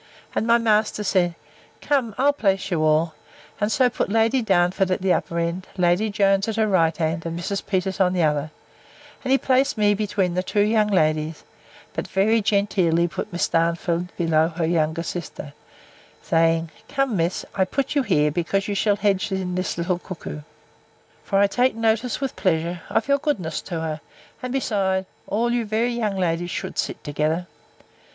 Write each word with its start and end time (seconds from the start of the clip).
And 0.33 0.47
my 0.47 0.57
master 0.57 1.03
said, 1.03 1.35
Come, 1.79 2.15
I'll 2.17 2.33
place 2.33 2.71
you 2.71 2.81
all: 2.81 3.13
and 3.59 3.71
so 3.71 3.87
put 3.87 4.09
Lady 4.09 4.41
Darnford 4.41 4.89
at 4.89 5.03
the 5.03 5.13
upper 5.13 5.37
end, 5.37 5.67
Lady 5.77 6.09
Jones 6.09 6.47
at 6.47 6.55
her 6.55 6.67
right 6.67 6.97
hand, 6.97 7.23
and 7.23 7.39
Mrs. 7.39 7.63
Peters 7.67 7.99
on 7.99 8.13
the 8.13 8.23
other; 8.23 8.49
and 9.23 9.31
he 9.31 9.37
placed 9.37 9.77
me 9.77 9.93
between 9.93 10.33
the 10.33 10.41
two 10.41 10.61
young 10.61 10.87
ladies; 10.87 11.43
but 11.93 12.07
very 12.07 12.41
genteelly 12.41 13.07
put 13.07 13.31
Miss 13.31 13.47
Darnford 13.47 14.09
below 14.17 14.47
her 14.47 14.65
younger 14.65 15.03
sister; 15.03 15.53
saying, 16.23 16.71
Come, 16.89 17.15
miss, 17.15 17.45
I 17.53 17.63
put 17.63 17.93
you 17.93 18.01
here, 18.01 18.31
because 18.31 18.67
you 18.67 18.73
shall 18.73 18.95
hedge 18.95 19.31
in 19.31 19.53
this 19.53 19.77
little 19.77 19.99
cuckow; 19.99 20.43
for 21.23 21.37
I 21.37 21.45
take 21.45 21.75
notice, 21.75 22.19
with 22.19 22.35
pleasure, 22.35 22.81
of 22.89 23.07
your 23.07 23.19
goodness 23.19 23.61
to 23.61 23.79
her; 23.81 24.01
and, 24.41 24.51
besides, 24.51 25.05
all 25.27 25.51
you 25.53 25.63
very 25.63 25.91
young 25.93 26.17
ladies 26.17 26.49
should 26.49 26.79
sit 26.79 27.03
together. 27.03 27.45